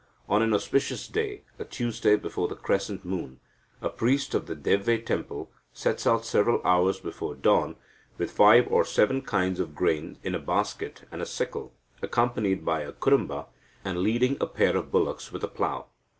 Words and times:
On 0.27 0.41
an 0.41 0.51
auspicious 0.51 1.07
day 1.07 1.43
a 1.59 1.63
Tuesday 1.63 2.15
before 2.15 2.47
the 2.47 2.55
crescent 2.55 3.05
moon 3.05 3.39
a 3.83 3.89
priest 3.89 4.33
of 4.33 4.47
the 4.47 4.55
Devve 4.55 5.05
temple 5.05 5.51
sets 5.73 6.07
out 6.07 6.25
several 6.25 6.59
hours 6.65 6.99
before 6.99 7.35
dawn 7.35 7.75
with 8.17 8.31
five 8.31 8.67
or 8.71 8.83
seven 8.83 9.21
kinds 9.21 9.59
of 9.59 9.75
grain 9.75 10.17
in 10.23 10.33
a 10.33 10.39
basket 10.39 11.03
and 11.11 11.21
a 11.21 11.25
sickle, 11.27 11.75
accompanied 12.01 12.65
by 12.65 12.81
a 12.81 12.93
Kurumba, 12.93 13.45
and 13.85 13.99
leading 13.99 14.37
a 14.41 14.47
pair 14.47 14.75
of 14.75 14.89
bullocks 14.91 15.31
with 15.31 15.43
a 15.43 15.47
plough. 15.47 15.85